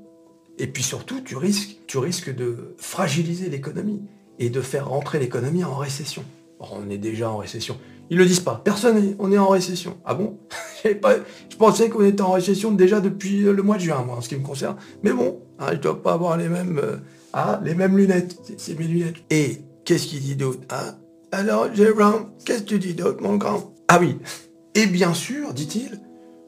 Et 0.58 0.68
puis 0.68 0.82
surtout, 0.82 1.20
tu 1.20 1.36
risques 1.36 2.34
de 2.34 2.74
fragiliser 2.78 3.48
l'économie 3.48 4.02
et 4.38 4.50
de 4.50 4.60
faire 4.60 4.88
rentrer 4.88 5.18
l'économie 5.18 5.64
en 5.64 5.76
récession. 5.76 6.24
On 6.60 6.88
est 6.90 6.98
déjà 6.98 7.30
en 7.30 7.36
récession. 7.36 7.76
Ils 8.10 8.16
le 8.16 8.24
disent 8.24 8.40
pas. 8.40 8.60
Personne, 8.64 9.16
on 9.18 9.32
est 9.32 9.38
en 9.38 9.48
récession. 9.48 9.98
Ah 10.04 10.14
bon? 10.14 10.38
Je 10.84 11.56
pensais 11.58 11.88
qu'on 11.88 12.04
était 12.04 12.22
en 12.22 12.32
récession 12.32 12.72
déjà 12.72 13.00
depuis 13.00 13.40
le 13.40 13.62
mois 13.62 13.76
de 13.76 13.82
juin, 13.82 14.02
moi, 14.04 14.16
en 14.16 14.20
ce 14.20 14.28
qui 14.28 14.36
me 14.36 14.44
concerne. 14.44 14.76
Mais 15.02 15.12
bon, 15.12 15.40
hein, 15.58 15.66
je 15.70 15.76
ne 15.76 15.82
dois 15.82 16.02
pas 16.02 16.12
avoir 16.14 16.36
les 16.36 16.48
mêmes, 16.48 16.80
euh, 16.82 16.96
ah, 17.32 17.60
les 17.64 17.74
mêmes 17.74 17.96
lunettes. 17.96 18.36
C'est 18.56 18.78
mes 18.78 18.86
lunettes. 18.86 19.16
Et 19.30 19.58
qu'est-ce 19.84 20.06
qu'il 20.06 20.20
dit 20.20 20.36
d'autre 20.36 20.60
hein? 20.70 20.94
Alors, 21.32 21.74
Jérôme, 21.74 22.30
qu'est-ce 22.44 22.62
que 22.62 22.68
tu 22.68 22.78
dis 22.78 22.94
d'autre, 22.94 23.22
mon 23.22 23.36
grand? 23.36 23.74
Ah 23.88 23.98
oui. 24.00 24.16
Et 24.74 24.86
bien 24.86 25.12
sûr, 25.12 25.52
dit-il, 25.52 26.00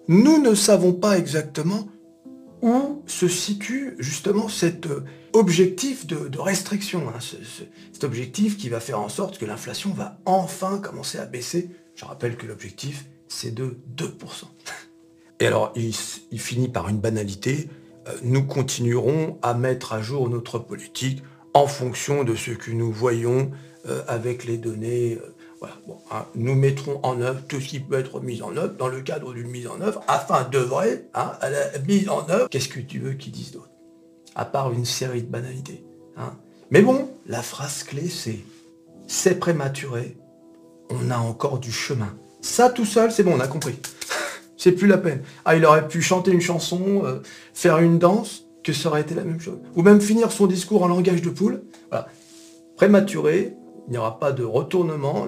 nous 0.09 0.41
ne 0.41 0.55
savons 0.55 0.93
pas 0.93 1.19
exactement 1.19 1.89
où 2.63 3.03
se 3.07 3.29
situe 3.29 3.97
justement 3.99 4.49
cet 4.49 4.87
euh, 4.87 5.05
objectif 5.33 6.07
de, 6.07 6.39
restriction, 6.39 7.09
hein, 7.09 7.19
cet 7.93 8.05
objectif 8.05 8.57
qui 8.57 8.69
va 8.69 8.81
faire 8.81 9.01
en 9.01 9.09
sorte 9.09 9.39
que 9.39 9.45
l'inflation 9.45 9.91
va 9.93 10.19
enfin 10.25 10.79
commencer 10.79 11.19
à 11.19 11.27
baisser. 11.27 11.71
Je 11.95 12.05
rappelle 12.05 12.37
que 12.37 12.47
l'objectif, 12.47 13.07
c'est 13.29 13.55
de 13.55 13.79
2%. 13.97 14.09
Et 15.41 15.47
alors, 15.47 15.73
il, 15.77 15.95
finit 16.39 16.69
par 16.69 16.89
une 16.89 16.99
banalité. 16.99 17.69
Euh, 18.07 18.13
nous 18.23 18.45
continuerons 18.45 19.39
à 19.43 19.55
mettre 19.55 19.93
à 19.93 20.03
jour 20.03 20.29
notre 20.29 20.59
politique 20.59 21.23
en 21.55 21.67
fonction 21.67 22.25
de 22.25 22.35
ce 22.35 22.51
que 22.51 22.71
nous 22.71 22.93
voyons 22.93 23.51
euh, 23.87 24.03
avec 24.07 24.45
les 24.45 24.59
données 24.59 25.19
Hein, 26.11 26.27
nous 26.35 26.55
mettrons 26.55 27.01
en 27.03 27.21
œuvre 27.21 27.43
tout 27.47 27.61
ce 27.61 27.69
qui 27.69 27.81
peut 27.81 27.99
être 27.99 28.21
mis 28.21 28.43
en 28.43 28.57
œuvre 28.57 28.75
dans 28.77 28.89
le 28.89 29.03
cadre 29.03 29.33
d'une 29.35 29.49
mise 29.49 29.67
en 29.67 29.81
œuvre 29.81 30.03
afin 30.09 30.45
d'œuvrer 30.45 31.07
hein, 31.15 31.33
à 31.41 31.51
la 31.51 31.79
mise 31.87 32.09
en 32.09 32.29
œuvre. 32.31 32.49
Qu'est-ce 32.49 32.69
que 32.69 32.81
tu 32.81 32.99
veux 32.99 33.13
qu'ils 33.13 33.33
disent 33.33 33.53
d'autre? 33.53 33.70
À 34.35 34.45
part 34.45 34.73
une 34.73 34.85
série 34.85 35.23
de 35.23 35.31
banalités. 35.31 35.85
Hein. 36.17 36.33
Mais 36.71 36.83
bon, 36.83 37.11
la 37.27 37.43
phrase 37.43 37.83
clé 37.83 38.09
c'est 38.09 38.41
c'est 39.07 39.41
prématuré, 39.41 40.17
on 40.89 41.11
a 41.11 41.19
encore 41.19 41.59
du 41.59 41.73
chemin. 41.73 42.15
Ça 42.43 42.71
tout 42.71 42.85
seul, 42.85 43.11
c'est 43.11 43.25
bon, 43.25 43.35
on 43.37 43.41
a 43.41 43.49
compris. 43.49 43.77
c'est 44.57 44.73
plus 44.73 44.87
la 44.87 44.99
peine. 44.99 45.23
Ah, 45.45 45.57
il 45.57 45.65
aurait 45.65 45.89
pu 45.89 46.01
chanter 46.01 46.31
une 46.31 46.41
chanson, 46.41 47.03
euh, 47.05 47.21
faire 47.53 47.79
une 47.79 47.99
danse, 47.99 48.45
que 48.63 48.73
ça 48.73 48.89
aurait 48.89 49.01
été 49.01 49.15
la 49.15 49.25
même 49.25 49.41
chose. 49.41 49.59
Ou 49.75 49.83
même 49.83 50.01
finir 50.01 50.31
son 50.31 50.47
discours 50.47 50.83
en 50.83 50.89
langage 50.89 51.23
de 51.23 51.31
poule. 51.31 51.63
Voilà. 51.91 52.07
Prématuré, 52.77 53.55
il 53.89 53.93
n'y 53.93 53.99
aura 53.99 54.19
pas 54.19 54.33
de 54.33 54.45
retournement. 54.45 55.27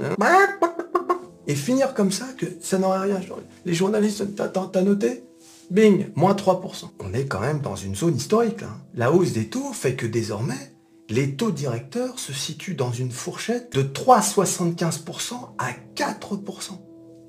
Et 1.48 1.54
finir 1.54 1.94
comme 1.94 2.12
ça, 2.12 2.26
que 2.38 2.46
ça 2.60 2.78
n'aurait 2.78 3.00
rien. 3.00 3.20
Les 3.64 3.74
journalistes, 3.74 4.24
t'as 4.36 4.82
noté? 4.82 5.24
Bing, 5.72 6.08
moins 6.16 6.34
3%. 6.34 6.90
On 7.00 7.14
est 7.14 7.24
quand 7.24 7.40
même 7.40 7.62
dans 7.62 7.76
une 7.76 7.94
zone 7.94 8.16
historique. 8.16 8.62
La 8.94 9.10
hausse 9.10 9.32
des 9.32 9.48
taux 9.48 9.72
fait 9.72 9.94
que 9.94 10.04
désormais, 10.04 10.74
les 11.08 11.34
taux 11.34 11.50
directeurs 11.50 12.18
se 12.18 12.34
situent 12.34 12.74
dans 12.74 12.92
une 12.92 13.10
fourchette 13.10 13.72
de 13.72 13.82
3,75% 13.82 15.32
à 15.56 15.70
4%. 15.96 16.72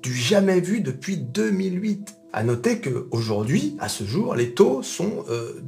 Du 0.02 0.14
jamais 0.14 0.60
vu 0.60 0.82
depuis 0.82 1.16
2008. 1.16 2.16
À 2.34 2.42
noter 2.42 2.82
qu'aujourd'hui, 2.82 3.78
à 3.80 3.88
ce 3.88 4.04
jour, 4.04 4.34
les 4.34 4.52
taux 4.52 4.82
sont, 4.82 5.24
euh, 5.30 5.62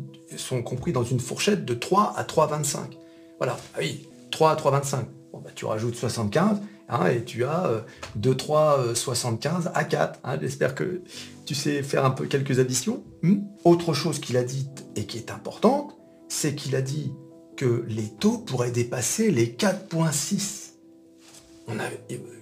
compris 0.63 0.93
dans 0.93 1.05
une 1.05 1.21
fourchette 1.21 1.65
de 1.65 1.73
3 1.73 2.13
à 2.19 2.25
3,25. 2.25 2.99
Voilà, 3.39 3.57
ah 3.75 3.79
oui, 3.81 4.07
3 4.31 4.51
à 4.51 4.57
3,25. 4.57 4.97
Bah, 5.33 5.51
tu 5.55 5.65
rajoutes 5.65 5.95
75 5.95 6.61
hein, 6.89 7.07
et 7.09 7.25
tu 7.25 7.45
as 7.45 7.85
2, 8.17 8.37
3, 8.37 8.95
75 8.95 9.71
à 9.75 9.85
4. 9.85 10.21
J'espère 10.41 10.75
que 10.75 11.03
tu 11.45 11.55
sais 11.55 11.83
faire 11.83 12.05
un 12.05 12.11
peu 12.11 12.27
quelques 12.27 12.59
additions. 12.59 13.03
Hmm? 13.23 13.39
Autre 13.65 13.95
chose 13.95 14.19
qu'il 14.19 14.37
a 14.37 14.43
dit 14.43 14.69
et 14.97 15.07
qui 15.07 15.19
est 15.19 15.31
importante, 15.31 15.97
c'est 16.29 16.55
qu'il 16.55 16.77
a 16.77 16.83
dit 16.83 17.13
que 17.57 17.85
les 17.89 18.09
taux 18.09 18.39
pourraient 18.39 18.71
dépasser 18.71 19.31
les 19.31 19.47
4.6. 19.47 20.73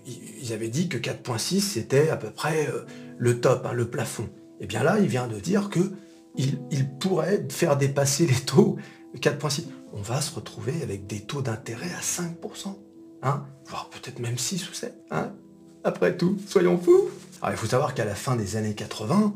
ils 0.07 0.53
avaient 0.53 0.69
dit 0.69 0.89
que 0.89 0.99
4.6 0.99 1.61
c'était 1.61 2.09
à 2.09 2.17
peu 2.17 2.31
près 2.31 2.69
euh, 2.69 2.85
le 3.17 3.41
top, 3.41 3.67
hein, 3.67 3.73
le 3.73 3.89
plafond. 3.89 4.25
Et 4.61 4.65
eh 4.65 4.67
bien 4.67 4.83
là, 4.83 4.99
il 4.99 5.07
vient 5.07 5.27
de 5.27 5.39
dire 5.39 5.71
que 5.71 5.93
il, 6.37 6.89
pourrait 6.99 7.47
faire 7.49 7.77
dépasser 7.77 8.27
les 8.27 8.35
taux 8.35 8.77
4.6. 9.17 9.67
On 9.93 10.03
va 10.03 10.21
se 10.21 10.35
retrouver 10.35 10.75
avec 10.83 11.07
des 11.07 11.21
taux 11.21 11.43
d'intérêt 11.43 11.91
à 11.93 12.01
5%. 12.01 12.77
Hein, 13.25 13.47
voire 13.67 13.89
peut-être 13.89 14.19
même 14.19 14.37
6 14.37 14.69
ou 14.69 14.75
7. 14.75 14.95
Hein. 15.11 15.33
Après 15.83 16.15
tout, 16.17 16.39
soyons 16.47 16.79
fous. 16.79 17.09
Alors 17.41 17.55
il 17.55 17.59
faut 17.59 17.67
savoir 17.67 17.95
qu'à 17.95 18.05
la 18.05 18.15
fin 18.15 18.37
des 18.37 18.57
années 18.57 18.75
80, 18.75 19.35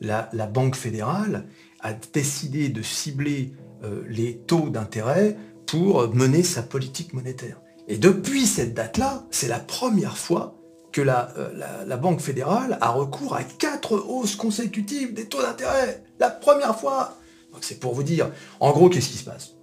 la, 0.00 0.28
Banque 0.46 0.74
fédérale 0.74 1.46
a 1.80 1.92
décidé 1.92 2.68
de 2.68 2.82
cibler 2.82 3.52
euh, 3.84 4.02
les 4.08 4.38
taux 4.38 4.70
d'intérêt 4.70 5.36
pour 5.66 6.12
mener 6.14 6.42
sa 6.42 6.62
politique 6.62 7.14
monétaire. 7.14 7.60
Et 7.86 7.96
depuis 7.96 8.44
cette 8.44 8.74
date-là, 8.74 9.24
c'est 9.30 9.48
la 9.48 9.60
première 9.60 10.18
fois 10.18 10.58
que 10.90 11.00
la, 11.00 11.32
euh, 11.36 11.84
la, 11.86 11.96
Banque 11.96 12.20
fédérale 12.20 12.76
a 12.80 12.90
recours 12.90 13.36
à 13.36 13.44
quatre 13.44 13.96
hausses 13.96 14.34
consécutives 14.34 15.14
des 15.14 15.26
taux 15.26 15.42
d'intérêt. 15.42 16.02
La 16.18 16.30
première 16.30 16.78
fois. 16.78 17.18
Donc 17.52 17.62
c'est 17.62 17.78
pour 17.78 17.94
vous 17.94 18.02
dire, 18.02 18.30
en 18.58 18.72
gros, 18.72 18.88
qu'est-ce 18.88 19.10
qui 19.10 19.18
se 19.18 19.24
passe? 19.24 19.57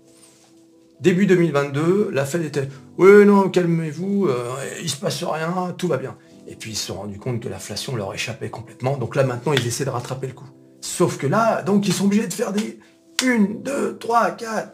Début 1.02 1.26
2022, 1.26 2.10
la 2.12 2.26
Fed 2.26 2.44
était 2.44 2.70
Oui, 2.98 3.26
non, 3.26 3.50
calmez-vous, 3.50 4.28
euh, 4.28 4.56
il 4.82 4.90
se 4.90 4.98
passe 4.98 5.24
rien, 5.24 5.74
tout 5.78 5.88
va 5.88 5.98
bien. 5.98 6.18
Et 6.48 6.56
puis 6.56 6.72
ils 6.72 6.76
se 6.76 6.88
sont 6.88 6.96
rendus 6.96 7.20
compte 7.20 7.42
que 7.42 7.50
l'inflation 7.50 7.96
leur 7.96 8.14
échappait 8.14 8.50
complètement. 8.50 8.98
Donc 8.98 9.16
là 9.16 9.24
maintenant, 9.24 9.54
ils 9.54 9.68
essaient 9.68 9.86
de 9.86 9.90
rattraper 9.90 10.28
le 10.28 10.34
coup. 10.34 10.48
Sauf 10.82 11.18
que 11.18 11.28
là, 11.28 11.64
donc 11.64 11.88
ils 11.88 11.94
sont 11.94 12.06
obligés 12.06 12.28
de 12.28 12.34
faire 12.34 12.54
des 12.54 12.80
1, 13.24 13.62
2, 13.64 13.98
3, 13.98 14.32
4. 14.32 14.74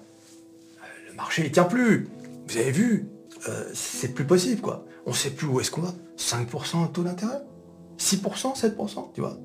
Le 1.09 1.15
marché 1.15 1.43
ne 1.43 1.49
tient 1.49 1.63
plus. 1.63 2.07
Vous 2.47 2.57
avez 2.57 2.71
vu, 2.71 3.07
euh, 3.49 3.63
c'est 3.73 4.13
plus 4.13 4.25
possible 4.25 4.61
quoi. 4.61 4.85
On 5.05 5.11
ne 5.11 5.15
sait 5.15 5.31
plus 5.31 5.47
où 5.47 5.59
est-ce 5.59 5.71
qu'on 5.71 5.81
va. 5.81 5.93
5% 6.17 6.87
de 6.87 6.91
taux 6.91 7.03
d'intérêt? 7.03 7.41
6%, 7.97 8.55
7%, 8.55 9.13
tu 9.13 9.21
vois? 9.21 9.37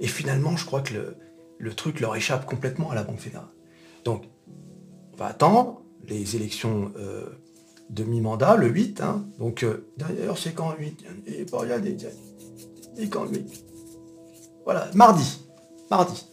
Et 0.00 0.06
finalement, 0.06 0.56
je 0.56 0.64
crois 0.64 0.80
que 0.80 0.94
le, 0.94 1.16
le 1.58 1.74
truc 1.74 2.00
leur 2.00 2.16
échappe 2.16 2.46
complètement 2.46 2.90
à 2.90 2.94
la 2.94 3.02
Banque 3.02 3.18
fédérale. 3.18 3.48
Donc, 4.04 4.24
on 5.12 5.16
va 5.16 5.26
attendre, 5.26 5.82
les 6.08 6.36
élections 6.36 6.92
euh, 6.98 7.26
de 7.90 8.04
mi-mandat, 8.04 8.56
le 8.56 8.68
8. 8.68 9.00
Hein. 9.00 9.24
Donc, 9.38 9.62
euh, 9.62 9.86
d'ailleurs, 9.96 10.38
c'est 10.38 10.52
quand 10.52 10.72
le 10.72 10.84
8 10.84 11.04
Et 11.26 11.44
pas 11.44 11.58
regarder, 11.58 11.96
Et 12.98 13.08
quand 13.08 13.24
le 13.24 13.38
8 13.38 13.64
Voilà, 14.64 14.90
mardi. 14.94 15.40
Mardi. 15.90 16.26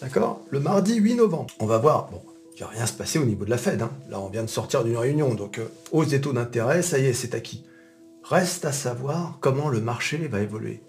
D'accord? 0.00 0.42
Le 0.50 0.60
mardi 0.60 0.96
8 0.96 1.14
novembre. 1.16 1.54
On 1.60 1.66
va 1.66 1.78
voir. 1.78 2.10
Bon, 2.10 2.20
il 2.56 2.60
va 2.60 2.68
rien 2.68 2.86
se 2.86 2.92
passer 2.92 3.18
au 3.18 3.24
niveau 3.24 3.44
de 3.44 3.50
la 3.50 3.58
Fed. 3.58 3.82
Hein. 3.82 3.90
Là, 4.08 4.20
on 4.20 4.28
vient 4.28 4.42
de 4.42 4.48
sortir 4.48 4.84
d'une 4.84 4.96
réunion. 4.96 5.34
Donc, 5.34 5.58
euh, 5.58 5.68
hausse 5.92 6.08
des 6.08 6.20
taux 6.20 6.32
d'intérêt, 6.32 6.82
ça 6.82 6.98
y 6.98 7.06
est, 7.06 7.12
c'est 7.12 7.34
acquis. 7.34 7.64
Reste 8.22 8.64
à 8.64 8.72
savoir 8.72 9.38
comment 9.40 9.68
le 9.68 9.80
marché 9.80 10.18
va 10.28 10.40
évoluer. 10.40 10.82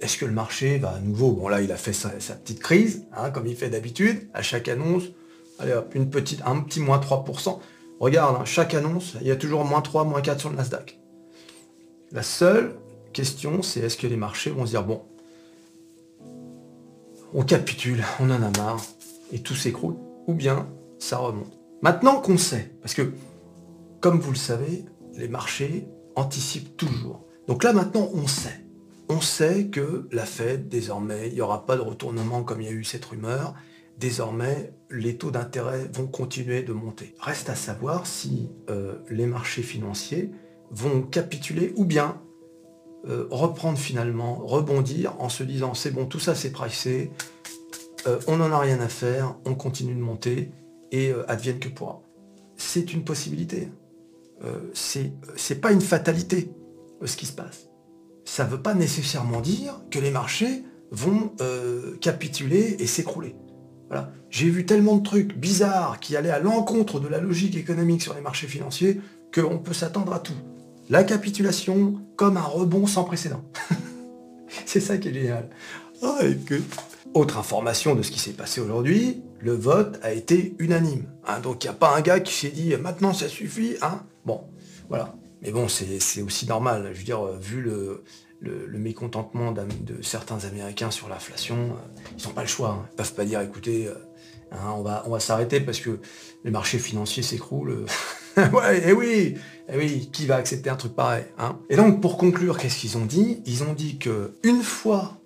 Est-ce 0.00 0.18
que 0.18 0.26
le 0.26 0.32
marché 0.32 0.78
va 0.78 0.90
à 0.90 1.00
nouveau, 1.00 1.32
bon 1.32 1.48
là 1.48 1.62
il 1.62 1.72
a 1.72 1.76
fait 1.76 1.94
sa, 1.94 2.10
petite 2.10 2.60
crise, 2.60 3.06
hein, 3.16 3.30
comme 3.30 3.46
il 3.46 3.56
fait 3.56 3.70
d'habitude, 3.70 4.28
à 4.34 4.42
chaque 4.42 4.68
annonce, 4.68 5.04
allez 5.58 5.72
hop, 5.72 5.94
une 5.94 6.10
petite, 6.10 6.42
un 6.44 6.60
petit 6.60 6.80
moins 6.80 6.98
3%. 6.98 7.58
Regarde, 7.98 8.36
hein, 8.40 8.44
chaque 8.44 8.74
annonce, 8.74 9.16
il 9.20 9.26
y 9.26 9.30
a 9.30 9.36
toujours 9.36 9.64
moins 9.64 9.80
3, 9.80 10.04
moins 10.04 10.20
4 10.20 10.40
sur 10.40 10.50
le 10.50 10.56
Nasdaq. 10.56 10.98
La 12.12 12.22
seule 12.22 12.76
question, 13.12 13.62
c'est 13.62 13.80
est-ce 13.80 13.96
que 13.96 14.06
les 14.06 14.16
marchés 14.16 14.50
vont 14.50 14.66
se 14.66 14.70
dire, 14.70 14.84
bon, 14.84 15.02
on 17.34 17.42
capitule, 17.42 18.04
on 18.20 18.30
en 18.30 18.42
a 18.42 18.50
marre, 18.58 18.82
et 19.32 19.40
tout 19.40 19.54
s'écroule, 19.54 19.96
ou 20.26 20.34
bien 20.34 20.68
ça 20.98 21.18
remonte. 21.18 21.52
Maintenant 21.82 22.20
qu'on 22.20 22.38
sait, 22.38 22.72
parce 22.82 22.94
que, 22.94 23.12
comme 24.00 24.20
vous 24.20 24.30
le 24.30 24.36
savez, 24.36 24.84
les 25.14 25.28
marchés 25.28 25.88
anticipent 26.14 26.76
toujours. 26.76 27.24
Donc 27.48 27.64
là 27.64 27.72
maintenant, 27.72 28.10
on 28.14 28.26
sait. 28.26 28.60
On 29.08 29.20
sait 29.20 29.66
que 29.66 30.08
la 30.12 30.26
Fed, 30.26 30.68
désormais, 30.68 31.28
il 31.28 31.34
n'y 31.34 31.40
aura 31.40 31.64
pas 31.64 31.76
de 31.76 31.80
retournement 31.80 32.42
comme 32.42 32.60
il 32.60 32.66
y 32.66 32.70
a 32.70 32.72
eu 32.72 32.84
cette 32.84 33.04
rumeur, 33.04 33.54
désormais, 33.98 34.72
les 34.90 35.16
taux 35.16 35.30
d'intérêt 35.30 35.88
vont 35.92 36.06
continuer 36.06 36.62
de 36.62 36.72
monter. 36.72 37.14
Reste 37.18 37.48
à 37.48 37.54
savoir 37.54 38.06
si 38.06 38.50
euh, 38.70 38.96
les 39.10 39.26
marchés 39.26 39.62
financiers 39.62 40.30
vont 40.70 41.02
capituler 41.02 41.72
ou 41.76 41.84
bien 41.84 42.20
euh, 43.08 43.26
reprendre 43.30 43.78
finalement, 43.78 44.36
rebondir 44.44 45.14
en 45.20 45.28
se 45.28 45.42
disant 45.42 45.74
c'est 45.74 45.90
bon, 45.90 46.06
tout 46.06 46.18
ça 46.18 46.34
c'est 46.34 46.50
pricé, 46.50 47.10
euh, 48.06 48.18
on 48.26 48.36
n'en 48.36 48.52
a 48.52 48.58
rien 48.58 48.80
à 48.80 48.88
faire, 48.88 49.36
on 49.44 49.54
continue 49.54 49.94
de 49.94 50.00
monter 50.00 50.50
et 50.92 51.12
advienne 51.26 51.58
que 51.58 51.68
pourra. 51.68 52.00
C'est 52.56 52.92
une 52.92 53.02
possibilité. 53.02 53.68
c'est 54.72 55.60
pas 55.60 55.72
une 55.72 55.80
fatalité 55.80 56.48
ce 57.04 57.16
qui 57.16 57.26
se 57.26 57.32
passe. 57.32 57.68
Ça 58.24 58.44
ne 58.44 58.50
veut 58.50 58.62
pas 58.62 58.74
nécessairement 58.74 59.40
dire 59.40 59.80
que 59.90 59.98
les 59.98 60.12
marchés 60.12 60.62
vont 60.92 61.32
capituler 62.00 62.76
et 62.78 62.86
s'écrouler. 62.86 63.34
J'ai 64.30 64.50
vu 64.50 64.66
tellement 64.66 64.96
de 64.96 65.02
trucs 65.02 65.36
bizarres 65.36 66.00
qui 66.00 66.16
allaient 66.16 66.30
à 66.30 66.40
l'encontre 66.40 67.00
de 67.00 67.08
la 67.08 67.20
logique 67.20 67.56
économique 67.56 68.02
sur 68.02 68.14
les 68.14 68.20
marchés 68.20 68.46
financiers 68.46 69.00
qu'on 69.32 69.58
peut 69.58 69.72
s'attendre 69.72 70.12
à 70.12 70.18
tout. 70.18 70.34
La 70.88 71.04
capitulation 71.04 72.00
comme 72.16 72.36
un 72.36 72.42
rebond 72.42 72.86
sans 72.86 73.04
précédent. 73.04 73.42
C'est 74.66 74.80
ça 74.80 74.98
qui 74.98 75.08
est 75.08 75.14
génial. 75.14 75.48
Ah, 76.02 76.18
Autre 77.14 77.38
information 77.38 77.94
de 77.94 78.02
ce 78.02 78.10
qui 78.10 78.18
s'est 78.18 78.32
passé 78.32 78.60
aujourd'hui, 78.60 79.22
le 79.40 79.52
vote 79.52 79.98
a 80.02 80.12
été 80.12 80.54
unanime. 80.58 81.04
Hein. 81.26 81.40
donc 81.40 81.64
il 81.64 81.66
n'y 81.66 81.70
a 81.70 81.74
pas 81.74 81.96
un 81.96 82.00
gars 82.00 82.20
qui 82.20 82.34
s'est 82.34 82.50
dit 82.50 82.74
maintenant 82.76 83.12
ça 83.12 83.28
suffit. 83.28 83.76
Hein 83.80 84.02
bon, 84.24 84.42
voilà. 84.88 85.14
Mais 85.42 85.50
bon, 85.50 85.68
c'est 85.68 86.22
aussi 86.22 86.46
normal. 86.46 86.90
Je 86.92 86.98
veux 86.98 87.04
dire, 87.04 87.24
vu 87.40 87.60
le, 87.60 88.02
le, 88.40 88.78
mécontentement 88.78 89.52
de 89.52 90.02
certains 90.02 90.44
Américains 90.44 90.90
sur 90.90 91.08
l'inflation, 91.08 91.56
euh, 91.56 92.00
ils 92.18 92.26
n'ont 92.26 92.34
pas 92.34 92.42
le 92.42 92.48
choix. 92.48 92.70
Hein. 92.70 92.86
Ils 92.88 92.92
ne 92.92 92.96
peuvent 92.96 93.14
pas 93.14 93.24
dire, 93.24 93.40
écoutez, 93.40 93.88
euh, 93.88 93.94
hein, 94.52 94.74
on 94.76 94.82
va, 94.82 95.04
on 95.06 95.18
s'arrêter 95.18 95.60
parce 95.60 95.80
que 95.80 95.98
les 96.44 96.50
marchés 96.50 96.78
financiers 96.78 97.22
s'écroulent. 97.22 97.86
ouais, 98.36 98.78
et 98.78 98.88
eh 98.88 98.92
oui, 98.92 99.34
eh 99.68 99.76
oui, 99.76 100.10
qui 100.12 100.26
va 100.26 100.36
accepter 100.36 100.70
un 100.70 100.76
truc 100.76 100.94
pareil 100.94 101.24
hein 101.38 101.58
Et 101.70 101.76
donc, 101.76 102.00
pour 102.00 102.18
conclure, 102.18 102.58
qu'est-ce 102.58 102.78
qu'ils 102.78 102.98
ont 102.98 103.06
dit? 103.06 103.42
Ils 103.46 103.62
ont 103.64 103.72
dit 103.72 103.98
que 103.98 104.34
une 104.42 104.62
fois 104.62 105.18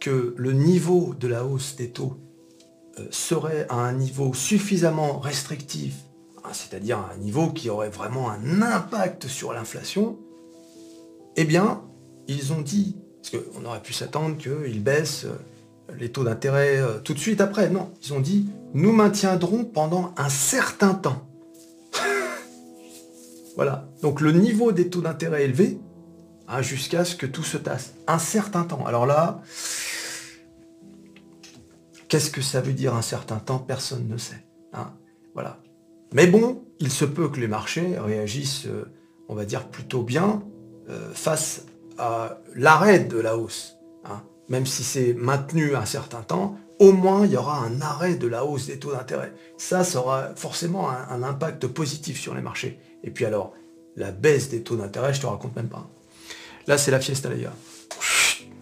que 0.00 0.34
le 0.36 0.52
niveau 0.52 1.14
de 1.18 1.28
la 1.28 1.44
hausse 1.44 1.76
des 1.76 1.90
taux 1.90 2.16
euh, 2.98 3.06
serait 3.10 3.66
à 3.68 3.76
un 3.76 3.92
niveau 3.92 4.34
suffisamment 4.34 5.18
restrictif, 5.18 5.94
c'est-à-dire 6.52 6.98
un 6.98 7.16
niveau 7.18 7.50
qui 7.50 7.68
aurait 7.68 7.90
vraiment 7.90 8.30
un 8.30 8.62
impact 8.62 9.26
sur 9.28 9.52
l'inflation, 9.52 10.18
eh 11.36 11.44
bien, 11.44 11.82
ils 12.28 12.52
ont 12.52 12.60
dit, 12.60 12.96
parce 13.20 13.42
qu'on 13.42 13.64
aurait 13.64 13.82
pu 13.82 13.92
s'attendre 13.92 14.36
qu'ils 14.36 14.82
baissent 14.82 15.24
euh, 15.24 15.94
les 15.98 16.12
taux 16.12 16.24
d'intérêt 16.24 16.78
euh, 16.78 16.98
tout 16.98 17.14
de 17.14 17.18
suite 17.18 17.40
après. 17.40 17.70
Non, 17.70 17.90
ils 18.02 18.12
ont 18.12 18.20
dit, 18.20 18.48
nous 18.74 18.92
maintiendrons 18.92 19.64
pendant 19.64 20.12
un 20.16 20.28
certain 20.28 20.94
temps. 20.94 21.26
voilà. 23.56 23.88
Donc 24.02 24.20
le 24.20 24.32
niveau 24.32 24.72
des 24.72 24.90
taux 24.90 25.00
d'intérêt 25.00 25.44
élevé, 25.44 25.80
hein, 26.46 26.62
jusqu'à 26.62 27.04
ce 27.04 27.16
que 27.16 27.26
tout 27.26 27.42
se 27.42 27.56
tasse. 27.56 27.94
Un 28.06 28.18
certain 28.18 28.64
temps. 28.64 28.84
Alors 28.86 29.06
là, 29.06 29.42
qu'est-ce 32.08 32.30
que 32.30 32.42
ça 32.42 32.60
veut 32.60 32.74
dire 32.74 32.94
un 32.94 33.02
certain 33.02 33.38
temps? 33.38 33.58
Personne 33.58 34.06
ne 34.06 34.18
sait. 34.18 34.44
Hein. 34.74 34.92
voilà. 35.32 35.60
Mais 36.12 36.26
bon, 36.26 36.62
il 36.78 36.90
se 36.90 37.06
peut 37.06 37.28
que 37.28 37.40
les 37.40 37.48
marchés 37.48 37.98
réagissent, 37.98 38.66
euh, 38.66 38.84
on 39.28 39.34
va 39.34 39.46
dire, 39.46 39.66
plutôt 39.68 40.02
bien 40.02 40.42
face 41.12 41.66
l'arrêt 42.54 43.00
de 43.00 43.18
la 43.18 43.36
hausse, 43.36 43.76
hein, 44.04 44.22
même 44.48 44.66
si 44.66 44.84
c'est 44.84 45.14
maintenu 45.14 45.74
un 45.74 45.84
certain 45.84 46.22
temps, 46.22 46.56
au 46.78 46.92
moins 46.92 47.26
il 47.26 47.32
y 47.32 47.36
aura 47.36 47.58
un 47.58 47.80
arrêt 47.80 48.14
de 48.14 48.26
la 48.26 48.44
hausse 48.44 48.66
des 48.66 48.78
taux 48.78 48.92
d'intérêt. 48.92 49.32
Ça, 49.56 49.84
ça 49.84 49.98
aura 49.98 50.34
forcément 50.36 50.90
un, 50.90 51.22
impact 51.22 51.66
positif 51.66 52.20
sur 52.20 52.34
les 52.34 52.42
marchés. 52.42 52.78
Et 53.02 53.10
puis 53.10 53.24
alors, 53.24 53.52
la 53.96 54.12
baisse 54.12 54.48
des 54.48 54.62
taux 54.62 54.76
d'intérêt, 54.76 55.12
je 55.12 55.20
te 55.20 55.26
raconte 55.26 55.56
même 55.56 55.68
pas. 55.68 55.88
Là, 56.66 56.78
c'est 56.78 56.90
la 56.90 57.00
fiesta, 57.00 57.28
les 57.28 57.42
gars. 57.42 57.54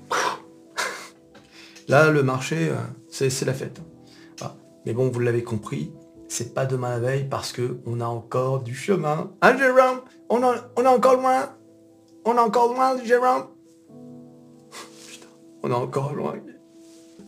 Là, 1.88 2.10
le 2.10 2.22
marché, 2.22 2.70
euh, 2.70 2.76
c'est 3.10 3.44
la 3.44 3.54
fête. 3.54 3.80
Mais 4.86 4.92
bon, 4.92 5.10
vous 5.10 5.18
l'avez 5.18 5.42
compris, 5.42 5.92
c'est 6.28 6.54
pas 6.54 6.64
demain 6.64 6.90
la 6.90 7.00
veille 7.00 7.26
parce 7.28 7.50
que 7.50 7.78
on 7.86 8.00
a 8.00 8.06
encore 8.06 8.60
du 8.60 8.72
chemin. 8.72 9.32
Hein, 9.42 9.58
Jérôme? 9.58 10.00
On, 10.30 10.40
on 10.76 10.84
a 10.84 10.90
encore 10.90 11.16
loin? 11.16 11.50
On 12.26 12.36
est 12.36 12.40
encore 12.40 12.74
loin, 12.74 13.02
Jérôme 13.02 13.46
Putain, 15.08 15.26
on 15.62 15.70
est 15.70 15.74
encore 15.74 16.12
loin. 16.12 16.34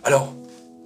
Alors, 0.03 0.35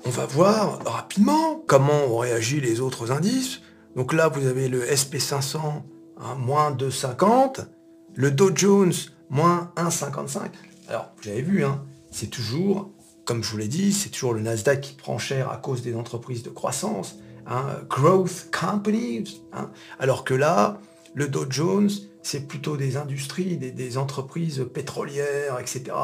on 0.04 0.10
va 0.10 0.26
voir 0.26 0.84
rapidement 0.84 1.62
comment 1.66 2.04
ont 2.04 2.18
réagi 2.18 2.60
les 2.60 2.80
autres 2.80 3.10
indices. 3.10 3.60
Donc 3.96 4.12
là, 4.12 4.28
vous 4.28 4.46
avez 4.46 4.68
le 4.68 4.84
SP500, 4.84 5.58
hein, 5.58 6.34
moins 6.38 6.72
2,50. 6.72 7.66
Le 8.14 8.30
Dow 8.30 8.50
Jones, 8.54 8.92
moins 9.30 9.72
1,55. 9.76 10.50
Alors, 10.88 11.10
vous 11.22 11.30
avez 11.30 11.42
vu, 11.42 11.64
hein, 11.64 11.82
c'est 12.10 12.28
toujours, 12.28 12.90
comme 13.24 13.42
je 13.42 13.50
vous 13.50 13.56
l'ai 13.56 13.68
dit, 13.68 13.92
c'est 13.94 14.10
toujours 14.10 14.34
le 14.34 14.40
Nasdaq 14.40 14.82
qui 14.82 14.94
prend 14.94 15.16
cher 15.16 15.50
à 15.50 15.56
cause 15.56 15.82
des 15.82 15.96
entreprises 15.96 16.42
de 16.42 16.50
croissance. 16.50 17.16
Hein, 17.46 17.64
growth 17.88 18.48
companies. 18.52 19.42
alors 19.98 20.24
que 20.24 20.34
là, 20.34 20.78
le 21.14 21.28
Dow 21.28 21.46
Jones, 21.48 21.90
c'est 22.22 22.46
plutôt 22.46 22.76
des 22.76 22.96
industries, 22.96 23.56
des, 23.56 23.98
entreprises 23.98 24.64
pétrolières, 24.72 25.58
etc. 25.60 25.96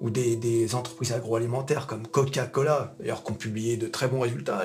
Ou 0.00 0.10
des, 0.10 0.74
entreprises 0.74 1.12
agroalimentaires 1.12 1.86
comme 1.86 2.06
Coca-Cola, 2.06 2.94
d'ailleurs, 2.98 3.22
qui 3.24 3.32
ont 3.32 3.34
publié 3.34 3.76
de 3.76 3.86
très 3.86 4.08
bons 4.08 4.20
résultats. 4.20 4.64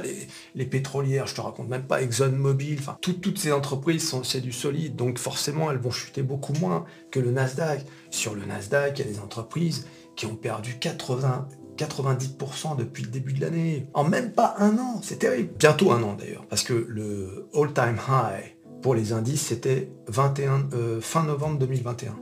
Les, 0.56 0.66
pétrolières, 0.66 1.28
je 1.28 1.36
te 1.36 1.42
raconte 1.42 1.68
même 1.68 1.84
pas, 1.84 2.02
ExxonMobil, 2.02 2.78
enfin, 2.80 2.98
toutes 3.02 3.38
ces 3.38 3.52
entreprises, 3.52 4.14
c'est 4.24 4.42
du 4.42 4.52
solide, 4.52 4.96
donc 4.96 5.18
forcément, 5.18 5.72
elles 5.72 5.78
vont 5.78 5.92
chuter 5.92 6.22
beaucoup 6.22 6.54
moins 6.54 6.86
que 7.12 7.20
le 7.20 7.32
Nasdaq. 7.32 7.86
Sur 8.12 8.36
le 8.36 8.46
Nasdaq, 8.46 9.00
il 9.00 9.06
y 9.06 9.10
a 9.10 9.12
des 9.12 9.20
entreprises 9.20 9.88
qui 10.16 10.26
ont 10.26 10.36
perdu 10.36 10.78
80, 10.80 11.48
90% 11.78 12.76
depuis 12.78 13.04
le 13.04 13.10
début 13.10 13.34
de 13.34 13.42
l'année. 13.42 13.88
En 13.94 14.04
même 14.04 14.34
pas 14.34 14.56
un 14.60 14.78
an, 14.78 15.00
c'est 15.02 15.20
terrible. 15.20 15.54
Bientôt 15.58 15.92
un 15.92 16.04
an 16.04 16.14
d'ailleurs, 16.14 16.46
parce 16.50 16.64
que 16.64 16.74
le 16.74 17.48
all-time 17.54 17.98
high 18.08 18.56
pour 18.82 18.96
les 18.96 19.14
indices, 19.14 19.42
c'était 19.42 19.90
21 20.08 20.70
euh, 20.74 21.02
fin 21.02 21.24
novembre 21.24 21.60
2021. 21.60 22.16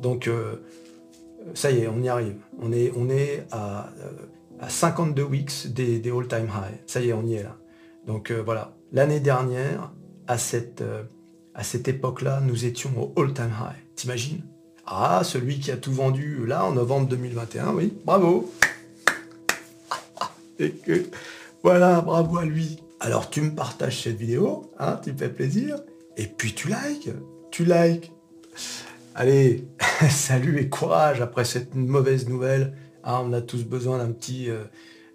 Donc 0.00 0.28
euh, 0.28 0.56
ça 1.54 1.70
y 1.70 1.80
est, 1.80 1.88
on 1.88 2.00
y 2.02 2.08
arrive. 2.08 2.36
On 2.60 2.72
est, 2.72 2.92
on 2.96 3.08
est 3.08 3.46
à, 3.50 3.90
52 4.66 5.22
euh, 5.22 5.26
weeks 5.26 5.72
des, 5.72 6.00
all-time 6.10 6.46
high. 6.46 6.78
Ça 6.86 7.00
y 7.00 7.10
est, 7.10 7.12
on 7.12 7.24
y 7.26 7.34
est 7.34 7.42
là. 7.42 7.56
Donc 8.06 8.30
voilà, 8.30 8.74
l'année 8.92 9.20
dernière, 9.20 9.90
à 10.26 10.36
cette, 10.36 10.84
à 11.54 11.64
cette 11.64 11.88
époque-là, 11.88 12.40
nous 12.42 12.66
étions 12.66 12.90
au 12.98 13.20
all-time 13.20 13.52
high. 13.60 13.82
T'imagines? 13.96 14.42
Ah, 14.86 15.22
celui 15.24 15.58
qui 15.58 15.70
a 15.70 15.78
tout 15.78 15.92
vendu 15.92 16.44
là 16.46 16.66
en 16.66 16.72
novembre 16.72 17.08
2021, 17.08 17.72
oui, 17.72 17.94
bravo 18.04 18.52
Et 20.58 20.70
que, 20.72 21.06
voilà, 21.62 22.02
bravo 22.02 22.36
à 22.36 22.44
lui. 22.44 22.83
Alors 23.04 23.28
tu 23.28 23.42
me 23.42 23.54
partages 23.54 24.02
cette 24.02 24.16
vidéo, 24.16 24.72
hein, 24.78 24.98
tu 25.04 25.12
me 25.12 25.18
fais 25.18 25.28
plaisir, 25.28 25.76
et 26.16 26.26
puis 26.26 26.54
tu 26.54 26.68
likes, 26.68 27.10
tu 27.50 27.66
likes. 27.66 28.10
Allez, 29.14 29.68
salut 30.08 30.58
et 30.58 30.70
courage 30.70 31.20
après 31.20 31.44
cette 31.44 31.74
mauvaise 31.74 32.26
nouvelle. 32.26 32.74
Hein, 33.04 33.20
on 33.22 33.34
a 33.34 33.42
tous 33.42 33.62
besoin 33.64 33.98
d'un 33.98 34.10
petit, 34.10 34.48
euh, 34.48 34.64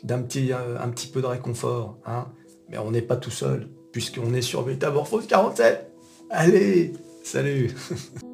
euh, 0.08 0.88
petit 0.92 1.08
peu 1.08 1.20
de 1.20 1.26
réconfort. 1.26 1.98
Hein. 2.06 2.28
Mais 2.70 2.78
on 2.78 2.92
n'est 2.92 3.02
pas 3.02 3.18
tout 3.18 3.32
seul, 3.32 3.68
puisqu'on 3.92 4.36
est 4.36 4.44
sur 4.44 4.68
Métamorphose 4.68 5.26
47. 5.26 5.92
Allez, 6.30 6.94
salut 7.24 7.74